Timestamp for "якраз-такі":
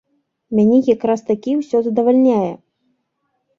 0.87-1.51